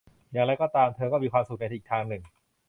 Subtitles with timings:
[0.31, 2.21] อย่างไรก็ตามเธอก็มีความสุขในอีกทางหนึ่ง